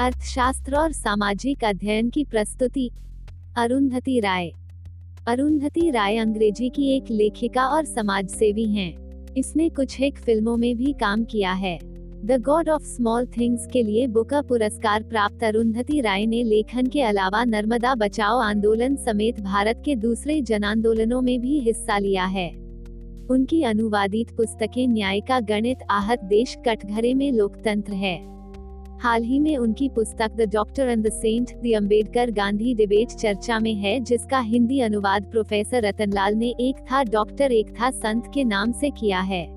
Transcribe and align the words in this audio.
अर्थशास्त्र 0.00 0.76
और 0.76 0.92
सामाजिक 0.92 1.64
अध्ययन 1.64 2.10
की 2.10 2.24
प्रस्तुति। 2.24 2.90
अरुंधति 3.56 4.20
राय। 4.20 4.50
अरुंधति 5.28 5.90
राय 5.90 6.16
अंग्रेज़ी 6.16 6.68
की 6.68 6.96
एक 6.96 7.04
लेखिका 7.10 7.66
और 7.66 7.84
समाज 7.84 8.28
सेवी 8.28 8.64
है। 8.64 8.94
इसने 9.36 9.68
कुछ 9.68 10.00
एक 10.00 10.18
फ़िल्मों 10.18 10.56
में 10.56 10.76
भी 10.76 10.92
काम 10.92 11.24
किया 11.24 11.52
है। 11.52 11.78
The 12.26 12.42
God 12.42 12.68
of 12.68 12.82
Small 12.82 13.26
Things 13.26 13.66
के 13.66 13.82
लिए 13.82 14.06
बुका 14.06 14.42
पुरस्कार 14.42 15.02
प्राप्त 15.02 15.44
अरुंधति 15.44 16.00
राय 16.00 16.26
ने 16.26 16.42
लेखन 16.42 16.86
के 16.86 17.02
अलावा 17.02 17.44
नर्मदा 17.44 17.94
बचाओ 17.94 18.38
आंदोलन 18.38 18.96
समेत 18.96 19.40
भारत 19.40 19.82
के 19.84 19.96
दूसरे 19.96 20.40
जन 20.40 20.64
आंदोलनों 20.64 21.20
में 21.20 21.40
भी 21.40 21.58
हिस्सा 21.58 21.98
लिया 21.98 22.24
है। 22.24 22.50
उनकी 23.30 23.62
अनुवादित 23.62 24.36
पुस्तकें 24.36 24.88
न्याय 24.88 25.20
का 25.20 25.40
गणित 25.40 25.78
आहत 25.90 26.24
देश 26.24 26.56
कटघरे 26.68 27.14
में 27.14 27.32
लोकतंत्र 27.32 27.92
है। 27.92 28.35
हाल 29.02 29.22
ही 29.22 29.40
में 29.40 29.56
उनकी 29.56 29.88
पुस्तक 29.88 30.32
the 30.32 30.40
doctor 30.52 30.88
and 30.88 31.06
the 31.06 31.10
saint 31.10 31.50
the 31.50 31.72
Ambedkar 31.74 32.30
Gandhi 32.30 32.74
debate 32.74 33.08
चर्चा 33.08 33.58
में 33.58 33.74
है, 33.74 34.00
जिसका 34.00 34.40
हिंदी 34.40 34.80
अनुवाद 34.80 35.24
प्रोफेसर 35.24 35.82
रतनलाल 35.82 36.34
ने 36.34 36.54
एक 36.60 36.76
था 36.92 37.02
डॉक्टर, 37.02 37.52
एक 37.52 37.70
था 37.70 37.90
संत 37.90 38.30
के 38.34 38.44
नाम 38.44 38.72
से 38.72 38.90
किया 38.90 39.20
है। 39.20 39.56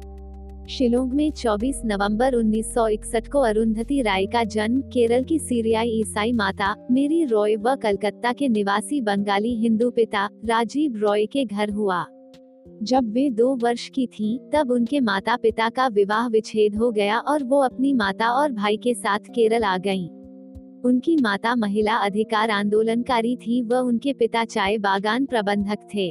शिलोंग 0.68 1.14
में 1.14 1.32
24 1.32 1.82
नवंबर 1.86 2.36
1961 2.36 3.28
को 3.28 3.40
अरुंधति 3.40 4.02
राय 4.02 4.26
का 4.26 4.44
जन्म, 4.44 4.82
केरल 4.82 5.24
की 5.24 5.40
सीरियाई 5.40 5.90
ईसाई 5.90 6.32
माता, 6.32 6.76
मेरी 6.92 7.24
रॉय 7.26 7.56
व 7.56 7.76
कलकत्ता 7.76 8.34
के 8.34 8.50
निवासी 8.50 9.02
बंगाली 9.02 9.56
हिंदू 9.56 9.90
पिता, 9.90 10.30
राजीव 10.46 10.98
रॉय 10.98 11.26
के 11.26 11.46
घर 11.46 11.70
हुआ। 11.70 12.06
जब 12.84 13.12
वे 13.12 13.30
दो 13.30 13.56
वर्ष 13.56 13.90
की 13.90 14.08
थीं, 14.08 14.40
तब 14.54 14.72
उनके 14.72 15.00
माता 15.00 15.36
पिता 15.36 15.70
का 15.70 15.88
विवाह 15.88 16.28
विच्छेद 16.28 16.76
हो 16.76 16.92
गया 16.92 17.20
और 17.20 17.44
वो 17.44 17.60
अपनी 17.60 17.94
माता 17.94 18.30
और 18.30 18.52
भाई 18.52 18.78
के 18.78 18.94
साथ 18.94 19.20
केरल 19.20 19.64
आ 19.64 19.78
गईं। 19.78 20.10
उनकी 20.86 21.16
माता 21.16 21.56
महिला 21.56 21.96
अधिकार 21.96 22.50
आंदोलनकारी 22.50 23.36
थी 23.36 23.62
व 23.62 23.76
उनके 23.76 24.14
पिता 24.14 24.46
चाय 24.46 24.78
बागान 24.78 25.26
प्रबंधक 25.26 25.78
थे। 25.96 26.10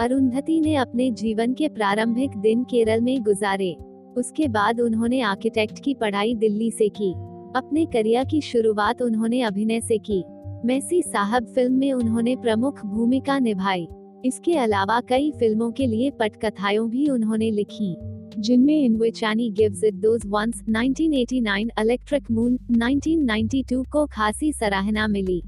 अरुंधति 0.00 0.60
ने 0.60 0.76
अपने 0.76 1.10
जीवन 1.10 1.54
के 1.54 1.68
प्रारंभिक 1.68 2.30
दिन 2.36 2.64
केरल 2.64 3.00
में 3.00 3.22
गुजारे। 3.22 3.76
उसके 4.16 4.48
बाद 4.48 4.80
उन्होंने 4.80 5.20
आर्किटेक्ट 5.20 5.84
की 5.84 5.94
पढ़ाई 5.94 6.34
दिल्ली 6.34 6.70
से 6.70 6.88
की। 6.88 7.12
अपने 7.56 7.86
करियर 7.86 8.24
की 8.24 8.40
शुरुआत 8.40 9.02
उन्होंने 9.02 9.42
अभिनय 9.42 9.80
से 9.80 9.98
की। 9.98 10.24
मैसी 10.64 11.02
साहब 11.02 11.46
फ़िल्म 11.46 11.72
में 11.72 11.92
उन्होंने 11.92 12.36
प्रमुख 12.36 12.86
भूमिका 12.86 13.38
निभाई। 13.38 13.88
इसके 14.26 14.56
अलावा 14.58 15.00
कई 15.00 15.30
फ़िल्मों 15.30 15.70
के 15.70 15.86
लिए 15.86 16.10
पटकथाएँ 16.10 16.78
भी 16.88 17.08
उन्होंने 17.08 17.50
लिखी, 17.50 17.94
जिनमें 18.38 18.78
in 18.84 18.96
which 18.96 19.22
Annie 19.22 19.50
gives 19.50 19.84
it 19.84 19.94
those 19.94 20.22
ones 20.26 20.62
1989 20.70 21.68
electric 21.80 22.30
moon 22.30 22.58
1992 22.72 23.84
को 23.86 24.06
खासी 24.06 24.52
सराहना 24.52 25.06
मिली। 25.08 25.42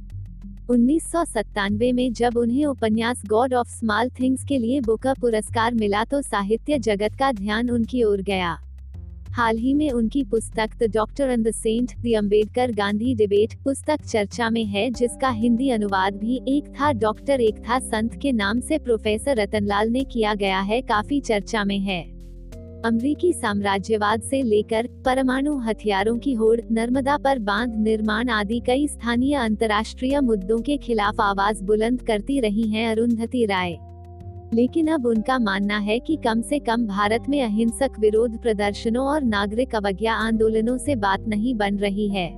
उन्नीस 0.70 1.10
सौ 1.12 1.24
सतानवे 1.24 1.92
में 1.92 2.12
जब 2.12 2.36
उन्हें 2.36 2.64
उपन्यास 2.66 3.22
गॉड 3.26 3.54
ऑफ़ 3.54 3.68
स्मॉल 3.68 4.08
थिंग्स 4.20 4.44
के 4.44 4.58
लिए 4.58 4.80
बुका 4.80 5.14
पुरस्कार 5.14 5.74
मिला 5.74 6.04
तो 6.04 6.22
साहित्य 6.22 6.78
जगत 6.78 7.14
का 7.18 7.32
ध्यान 7.32 7.70
उनकी 7.70 8.02
ओर 8.02 8.22
गया। 8.22 8.56
हाल 9.38 9.58
ही 9.58 9.74
में 9.74 9.90
उनकी 9.90 10.24
पुस्तक 10.24 10.70
the 10.82 10.90
doctor 10.94 11.30
and 11.30 11.48
the 11.48 11.50
saint 11.50 11.92
the 12.00 12.14
Ambedkar 12.16 12.72
Gandhi 12.72 13.14
debate 13.14 13.54
पुस्तक 13.64 14.00
चर्चा 14.06 14.50
में 14.50 14.64
है, 14.64 14.90
जिसका 14.90 15.28
हिंदी 15.28 15.70
अनुवाद 15.70 16.14
भी 16.14 16.40
एक 16.48 16.68
था 16.68 16.92
डॉक्टर 16.92 17.40
एक 17.40 17.58
था, 17.58 17.78
संत 17.78 18.14
के 18.22 18.32
नाम 18.32 18.60
से 18.60 18.78
प्रोफेसर 18.78 19.36
रतनलाल 19.36 19.88
ने 19.88 20.04
किया 20.04 20.34
गया 20.34 20.60
है, 20.60 20.80
काफ़ी 20.80 21.20
चर्चा 21.20 21.64
में 21.64 21.78
है। 21.78 22.02
अमरीकी 22.84 23.32
साम्राज्यवाद 23.32 24.22
से 24.22 24.42
लेकर 24.42 24.86
परमाणु 24.86 25.58
हथियारों 25.58 26.18
की 26.18 26.32
होड़, 26.32 26.60
नर्मदा 26.70 27.16
पर 27.16 27.38
बाँध 27.38 27.74
निर्माण 27.76 28.28
आदि 28.28 28.62
कई 28.66 28.88
स्थानीय 28.88 29.34
अंतर्राष्ट्रीय 29.34 30.20
मुद्दों 30.20 30.58
के 30.58 30.76
खिलाफ 30.76 31.20
आवाज़ 31.20 31.64
बुलंद 31.64 32.02
करती 32.02 32.40
रही 32.40 32.70
हैं 32.70 32.88
अरुंधति 32.88 33.44
राय। 33.44 33.87
लेकिन 34.54 34.86
अब 34.86 35.06
उनका 35.06 35.38
मानना 35.38 35.78
है 35.78 35.98
कि 35.98 36.16
कम 36.16 36.40
से 36.40 36.58
कम 36.58 36.86
भारत 36.86 37.24
में 37.28 37.42
अहिंसक 37.42 37.98
विरोध 38.00 38.38
प्रदर्शनों 38.42 39.06
और 39.06 39.22
नागरिक 39.22 39.74
अवज्ञा 39.74 40.14
आंदोलनों 40.14 40.76
से 40.78 40.96
बात 40.96 41.28
नहीं 41.28 41.54
बन 41.54 41.76
रही 41.76 42.08
है। 42.08 42.28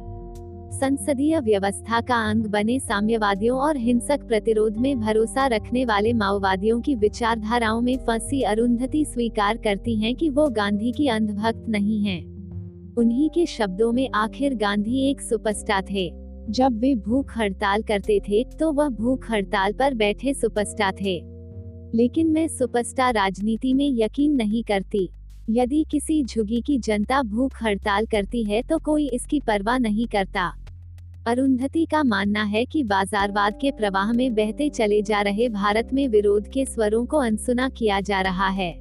संसदीय 0.72 1.41
व्यवस्था 1.41 2.00
का 2.00 2.16
अंग 2.31 2.44
बने 2.47 2.78
साम्यवादियों 2.81 3.59
और 3.59 3.76
हिंसक 3.76 4.26
प्रतिरोध 4.28 4.76
में 4.76 5.00
भरोसा 5.00 5.47
रखने 5.47 5.84
वाले 5.84 6.12
माओवादियों 6.12 6.81
की 6.81 6.94
विचारधाराओं 6.94 7.81
में 7.81 7.97
फंसी 7.98 8.42
अरुंधति 8.42 9.04
स्वीकार 9.04 9.56
करती 9.56 9.97
हैं 9.97 10.15
कि 10.15 10.31
वो 10.31 10.48
गांधी 10.48 10.92
की 10.92 11.09
अंधभक्त 11.09 11.65
नहीं 11.69 12.04
हैं। 12.04 12.22
उन्हीं 12.97 13.31
के 13.31 13.47
शब्दों 13.47 13.92
में 13.92 14.09
आखिर 14.15 14.54
गांधी 14.54 15.10
एक 15.10 15.21
सुपरस्टार 15.21 15.84
थे। 15.91 16.10
जब 16.50 16.78
वे 16.78 16.94
भूख 16.94 17.37
हड़ताल 17.38 17.82
करते 17.82 18.21
थे 18.21 18.44
तो 18.59 18.72
वह 18.72 18.88
भूख 18.88 19.31
हड़ताल 19.31 19.72
पर 19.72 19.94
बैठे 19.94 20.34
सुपरस्टार 20.34 20.94
थे। 21.03 21.19
लेकिन 21.94 22.26
मैं 22.26 22.46
सुपरस्टार 22.48 23.14
राजनीति 23.14 23.74
में 23.74 23.88
यकीन 23.94 24.34
नहीं 24.34 24.62
करती। 24.64 25.08
यदि 25.50 25.84
किसी 25.90 26.22
झुगी 26.24 26.60
की 26.60 26.78
जनता 26.78 27.22
भूख 27.22 27.62
हड़ताल 27.62 28.06
करती 28.06 28.42
है 28.44 28.62
तो 28.62 28.78
कोई 28.78 29.08
इसकी 29.08 29.40
परवाह 29.40 29.78
नहीं 29.78 30.06
करता। 30.06 30.52
अरुंधति 31.26 31.84
का 31.84 32.02
मानना 32.02 32.42
है 32.42 32.64
कि 32.64 32.82
बाजारवाद 32.84 33.58
के 33.60 33.70
प्रवाह 33.70 34.12
में 34.12 34.34
बहते 34.34 34.68
चले 34.68 35.02
जा 35.02 35.20
रहे 35.20 35.48
भारत 35.48 35.88
में 35.92 36.06
विरोध 36.08 36.48
के 36.48 36.64
स्वरों 36.64 37.04
को 37.06 37.16
अनसुना 37.16 37.68
किया 37.68 38.00
जा 38.00 38.20
रहा 38.20 38.48
है। 38.48 38.72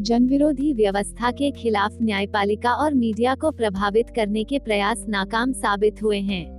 जनविरोधी 0.00 0.72
व्यवस्था 0.72 1.30
के 1.30 1.50
खिलाफ 1.50 1.98
न्यायपालिका 2.02 2.72
और 2.72 2.94
मीडिया 2.94 3.34
को 3.34 3.50
प्रभावित 3.50 4.10
करने 4.10 4.44
के 4.44 4.58
प्रयास 4.58 5.04
नाकाम 5.08 5.52
साबित 5.52 6.02
हुए 6.02 6.18
हैं। 6.18 6.55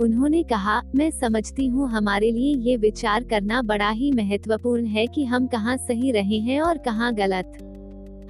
उन्होंने 0.00 0.42
कहा 0.42 0.80
मैं 0.94 1.10
समझती 1.10 1.66
हूँ 1.66 1.88
हमारे 1.90 2.30
लिए 2.30 2.54
ये 2.60 2.76
विचार 2.76 3.24
करना 3.24 3.60
बड़ा 3.62 3.90
ही 3.90 4.10
महत्वपूर्ण 4.12 4.86
है 4.86 5.06
कि 5.06 5.24
हम 5.24 5.46
कहाँ 5.46 5.76
सही 5.76 6.10
रहे 6.10 6.38
हैं 6.38 6.60
और 6.60 6.78
कहाँ 6.78 7.12
गलत। 7.14 7.58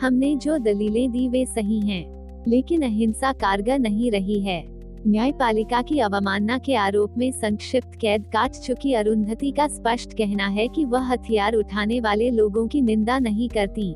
हमने 0.02 0.34
जो 0.36 0.58
दलीलें 0.58 1.10
दी 1.10 1.28
वे 1.28 1.44
सही 1.46 1.80
हैं, 1.80 2.44
लेकिन 2.48 2.82
अहिंसा 2.82 3.32
कारगर 3.32 3.78
नहीं 3.78 4.10
रही 4.10 4.40
है। 4.40 4.62
न्यायपालिका 5.06 5.82
की 5.82 5.98
अवमानना 5.98 6.58
के 6.58 6.74
आरोप 6.74 7.14
में 7.18 7.30
संक्षिप्त 7.32 7.98
कैद 8.00 8.26
काट 8.26 8.50
चुकी 8.56 8.92
अरुंधति 8.92 9.50
का 9.50 9.66
स्पष्ट 9.68 10.12
कहना 10.12 10.46
है 10.46 10.68
कि 10.68 10.84
वह 10.84 11.12
हथियार 11.12 11.54
उठाने 11.54 12.00
वाले 12.00 12.30
लोगों 12.30 12.66
की 12.68 12.80
निंदा 12.80 13.18
नहीं 13.18 13.48
करती। 13.48 13.94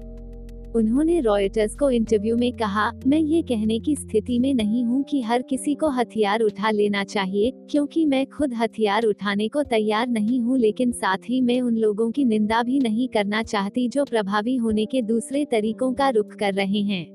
उन्होंने 0.76 1.20
रॉयटर्स 1.20 1.74
को 1.76 1.90
इंटरव्यू 1.90 2.36
में 2.36 2.52
कहा, 2.52 2.90
मैं 3.06 3.18
ये 3.18 3.42
कहने 3.42 3.78
की 3.78 3.96
स्थिति 3.96 4.38
में 4.38 4.54
नहीं 4.54 4.84
हूँ 4.84 5.02
कि 5.02 5.22
हर 5.22 5.42
किसी 5.42 5.74
को 5.74 5.88
हथियार 5.88 6.40
उठा 6.40 6.70
लेना 6.70 7.04
चाहिए, 7.04 7.52
क्योंकि 7.70 8.04
मैं 8.06 8.26
खुद 8.26 8.54
हथियार 8.54 9.04
उठाने 9.04 9.48
को 9.48 9.62
तैयार 9.62 10.08
नहीं 10.08 10.40
हूँ, 10.40 10.58
लेकिन 10.58 10.92
साथ 10.92 11.28
ही 11.28 11.40
मैं 11.40 11.60
उन 11.60 11.76
लोगों 11.76 12.10
की 12.10 12.24
निंदा 12.24 12.62
भी 12.62 12.78
नहीं 12.78 13.08
करना 13.08 13.42
चाहती 13.42 13.88
जो 13.88 14.04
प्रभावी 14.04 14.56
होने 14.56 14.86
के 14.86 15.02
दूसरे 15.02 15.44
तरीकों 15.44 15.92
का 15.92 16.08
रुख 16.08 16.34
कर 16.34 16.54
रहे 16.54 16.80
हैं. 16.80 17.06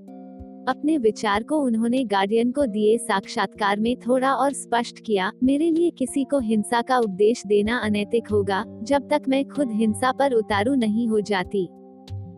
अपने 0.69 0.97
विचार 0.97 1.43
को 1.43 1.57
उन्होंने 1.57 2.03
गार्डियन 2.03 2.51
को 2.51 2.65
दिए 2.65 2.97
साक्षात्कार 2.97 3.79
में 3.79 3.95
थोड़ा 3.97 4.33
और 4.33 4.53
स्पष्ट 4.53 4.99
किया, 4.99 5.31
मेरे 5.43 5.69
लिए 5.71 5.89
किसी 5.89 6.23
को 6.23 6.39
हिंसा 6.39 6.81
का 6.81 6.97
उपदेश 6.97 7.43
देना 7.47 7.77
अनैतिक 7.77 8.27
होगा, 8.27 8.63
जब 8.83 9.07
तक 9.09 9.21
मैं 9.27 9.45
खुद 9.45 9.71
हिंसा 9.71 10.11
पर 10.11 10.33
उतारू 10.33 10.75
नहीं 10.75 11.07
हो 11.07 11.21
जाती। 11.21 11.67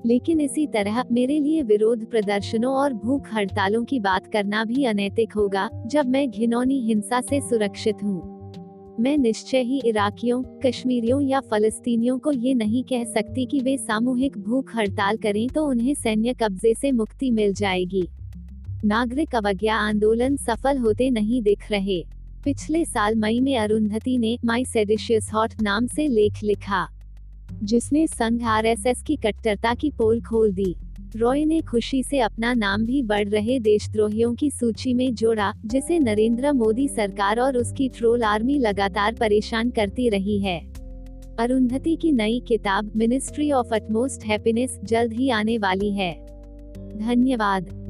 लेकिन 0.06 0.42
इसी 0.42 0.68
तरह, 0.68 1.04
मेरे 1.12 1.40
लिए 1.40 1.62
विरोध 1.64 2.06
प्रदर्शनों 2.06 2.74
और 2.74 2.94
भूख 2.94 3.34
हड़तालों 3.34 3.84
की 3.84 4.00
बात 4.00 4.32
करना 4.34 4.64
भी 4.66 4.86
अनैतिक 4.86 5.34
होगा, 5.34 5.70
जब 5.88 6.06
मैं 6.06 6.30
घिनौनी 6.32 6.80
हिंसा 6.80 7.22
से 7.22 7.42
सुरक्षित 7.42 8.04
हूँ। 8.04 8.36
मैं 9.00 9.18
निश्चय 9.18 9.62
ही 9.62 9.82
इराकियों, 9.86 10.44
कश्मीरियों 10.66 11.22
या 11.22 11.40
फलस्तीनियों 11.40 12.18
को 12.20 12.32
ये 12.32 12.54
नहीं 12.54 12.84
कह 12.84 13.04
सकती 13.04 13.46
कि 13.46 13.60
वे 13.60 13.78
सामूहिक 13.78 14.38
भूख 14.38 14.76
हड़ताल 14.76 15.18
करें 15.18 15.48
तो 15.50 15.66
उन्हें 15.66 15.94
सैन्य 15.94 16.34
कब्जे 16.34 16.74
से 16.74 16.92
मुक्ति 16.92 17.32
मिल 17.32 17.54
जाएगी। 17.54 18.08
नागरिक 18.86 19.36
अवज्ञा 19.36 19.76
आंदोलन 19.76 20.36
सफल 20.38 20.78
होते 20.78 21.10
नहीं 21.10 21.42
दिख 21.42 21.72
रहे। 21.72 22.04
पिछले 22.44 22.86
साल 22.86 23.16
मई 23.16 23.40
में 23.40 23.58
अरुंधति 23.58 24.18
ने 24.18 24.38
माई 24.46 24.66
सेडिशियस 24.66 25.30
हॉट 25.34 25.54
नाम 25.62 25.88
से 25.88 26.08
लेख 26.08 26.44
लिखा। 26.44 26.88
जिसने 27.64 28.08
संघ 28.08 28.44
आरएसएस 28.44 29.04
की 29.04 29.16
कट्टरता 29.16 29.74
की 29.74 29.90
पोल 29.90 30.22
खोल 30.22 30.52
दी। 30.52 30.76
रॉय 31.16 31.46
ने 31.46 31.62
खुशी 31.62 32.04
से 32.04 32.20
अपना 32.20 32.54
नाम 32.54 32.86
भी 32.86 33.04
बढ़ 33.04 33.30
रहे 33.30 33.60
देशद्रोहियों 33.60 34.36
की 34.36 34.52
सूची 34.52 34.94
में 34.94 35.16
जोड़ा, 35.16 35.54
जिसे 35.66 36.00
नरेंद्र 36.00 36.54
मोदी 36.54 36.88
सरकार 36.88 37.40
और 37.40 37.58
उसकी 37.58 37.90
ट्रोल 37.90 38.24
आर्मी 38.24 38.60
लगातार 38.60 39.14
परेशान 39.14 39.70
करती 39.70 40.10
रही 40.10 40.40
है। 40.40 40.60
अरुंधति 41.40 41.96
की 41.96 42.12
नई 42.12 42.42
किताब, 42.48 42.92
मिनिस्ट्री 42.96 43.52
ऑफ़ 43.52 43.76
अटमोस्ट 43.76 44.26
हैप्पीनेस, 44.26 44.80
जल्द 44.84 45.14
ही 45.14 45.30
आने 45.30 45.58
वाली 45.58 45.92
है। 45.92 46.26
धन्यवाद। 46.98 47.85